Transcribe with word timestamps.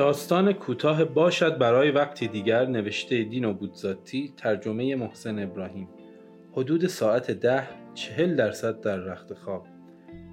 داستان 0.00 0.52
کوتاه 0.52 1.04
باشد 1.04 1.58
برای 1.58 1.90
وقتی 1.90 2.28
دیگر 2.28 2.66
نوشته 2.66 3.22
دین 3.22 3.44
و 3.44 3.52
بودزاتی 3.54 4.32
ترجمه 4.36 4.94
محسن 4.94 5.38
ابراهیم. 5.38 5.88
حدود 6.52 6.86
ساعت 6.86 7.30
ده 7.30 7.68
چهل 7.94 8.36
درصد 8.36 8.80
در 8.80 8.96
رخت 8.96 9.34
خواب. 9.34 9.66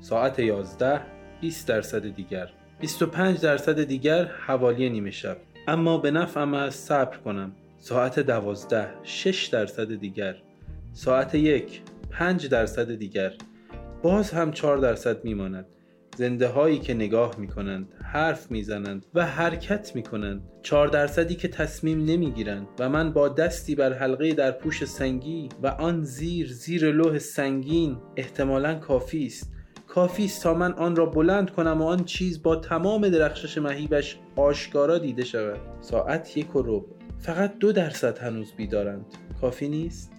ساعت 0.02 0.40
یازده 0.40 1.02
20 1.42 1.68
درصد 1.68 2.16
دیگر. 2.16 2.50
25 2.80 3.42
درصد 3.42 3.84
دیگر 3.84 4.26
حوالی 4.26 4.90
نیمه 4.90 5.12
شب. 5.12 5.38
اما 5.68 5.98
به 5.98 6.12
نفعم 6.12 6.54
از 6.54 6.76
صبر 6.76 7.18
کنم. 7.18 7.52
ساعت 7.78 8.20
دوازده 8.20 8.88
6 9.04 9.46
درصد 9.46 9.96
دیگر. 9.96 10.36
ساعت 10.94 11.36
یک 11.36 11.82
5 12.12 12.48
درصد 12.48 12.96
دیگر. 12.96 13.34
باز 14.02 14.32
هم 14.32 14.52
4 14.52 14.78
درصد 14.78 15.24
میماند. 15.26 15.66
زنده 16.16 16.48
هایی 16.48 16.80
که 16.80 16.94
نگاه 16.94 17.36
می 17.38 17.48
کنند 17.48 17.88
حرف 18.12 18.52
می 18.52 18.64
زنند 18.64 19.06
و 19.14 19.26
حرکت 19.26 19.96
می 19.96 20.04
کنند 20.04 20.42
چهار 20.62 20.88
درصدی 20.88 21.36
که 21.36 21.48
تصمیم 21.48 22.06
نمی 22.06 22.32
گیرند 22.32 22.68
و 22.80 22.90
من 22.90 23.14
با 23.14 23.30
دستی 23.30 23.76
بر 23.76 23.94
حلقه 23.94 24.34
در 24.34 24.52
پوش 24.52 24.86
سنگی 24.86 25.50
و 25.64 25.68
آن 25.68 26.04
زیر 26.04 26.54
زیر 26.54 26.92
لوح 26.92 27.18
سنگین 27.18 27.98
احتمالا 28.16 28.76
کافی 28.76 29.26
است. 29.26 29.52
کافی 29.88 30.26
است 30.26 30.44
تا 30.44 30.54
من 30.54 30.74
آن 30.74 30.96
را 30.96 31.06
بلند 31.06 31.50
کنم 31.50 31.82
و 31.82 31.86
آن 31.86 32.04
چیز 32.04 32.44
با 32.44 32.56
تمام 32.56 33.10
درخشش 33.10 33.58
مهیبش 33.58 34.20
آشکارا 34.36 34.98
دیده 34.98 35.24
شود. 35.24 35.60
ساعت 35.82 36.38
یک 36.38 36.56
و 36.56 36.62
ربع. 36.62 36.88
فقط 37.18 37.58
دو 37.58 37.72
درصد 37.72 38.18
هنوز 38.18 38.54
بیدارند. 38.58 39.06
کافی 39.42 39.70
نیست؟ 39.70 40.12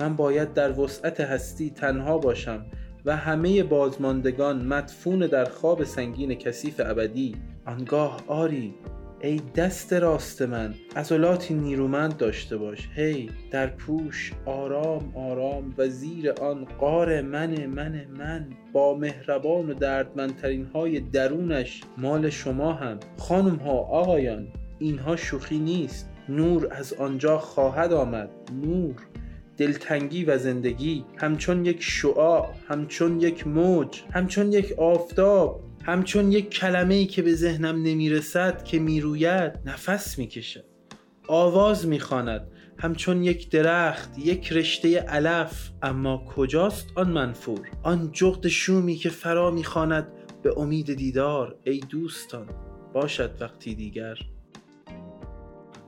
من 0.00 0.16
باید 0.16 0.52
در 0.52 0.80
وسعت 0.80 1.20
هستی 1.20 1.70
تنها 1.70 2.18
باشم. 2.18 2.66
و 3.04 3.16
همه 3.16 3.62
بازماندگان 3.62 4.64
مدفون 4.66 5.18
در 5.18 5.44
خواب 5.44 5.84
سنگین 5.84 6.34
کثیف 6.34 6.80
ابدی 6.84 7.36
آنگاه 7.66 8.20
آری 8.26 8.74
ای 9.22 9.40
دست 9.56 9.92
راست 9.92 10.42
من 10.42 10.74
عضلاتی 10.96 11.54
نیرومند 11.54 12.16
داشته 12.16 12.56
باش. 12.56 12.88
هی 12.94 13.30
در 13.50 13.66
پوش 13.66 14.32
آرام 14.46 15.12
آرام 15.16 15.74
و 15.78 15.88
زیر 15.88 16.30
آن 16.30 16.64
قار 16.64 17.22
من 17.22 17.66
من 17.66 18.06
من 18.18 18.46
با 18.72 18.94
مهربان 18.94 19.70
و 19.70 19.74
دردمندترین 19.74 20.66
های 20.74 21.00
درونش 21.00 21.80
مال 21.98 22.30
شما 22.30 22.72
هم. 22.72 22.98
خانم 23.18 23.56
ها 23.56 23.72
آقایان 23.72 24.48
اینها 24.78 25.16
شوخی 25.16 25.58
نیست. 25.58 26.10
نور 26.28 26.68
از 26.70 26.92
آنجا 26.92 27.38
خواهد 27.38 27.92
آمد. 27.92 28.30
نور. 28.64 28.94
دلتنگی 29.60 30.24
و 30.24 30.38
زندگی 30.38 31.04
همچون 31.16 31.64
یک 31.64 31.82
شعاع 31.82 32.48
همچون 32.68 33.20
یک 33.20 33.46
موج 33.46 34.02
همچون 34.12 34.52
یک 34.52 34.72
آفتاب 34.78 35.64
همچون 35.82 36.32
یک 36.32 36.50
کلمه 36.50 36.94
ای 36.94 37.06
که 37.06 37.22
به 37.22 37.34
ذهنم 37.34 37.82
نمی‌رسد 37.82 38.64
که 38.64 38.78
می‌روید 38.78 39.52
نفس 39.64 40.18
می‌کشد 40.18 40.64
آواز 41.28 41.86
می‌خواند 41.86 42.50
همچون 42.78 43.24
یک 43.24 43.50
درخت 43.50 44.18
یک 44.18 44.52
رشته 44.52 44.98
علف. 44.98 45.70
اما 45.82 46.24
کجاست 46.36 46.88
آن 46.94 47.10
منفور؟ 47.10 47.68
آن 47.82 48.10
جغد 48.12 48.48
شومی 48.48 48.96
که 48.96 49.08
فرا 49.08 49.50
می‌خواند 49.50 50.08
به 50.42 50.58
امید 50.58 50.94
دیدار. 50.94 51.56
ای 51.64 51.80
دوستان 51.90 52.46
باشد 52.94 53.30
وقتی 53.40 53.74
دیگر. 53.74 54.18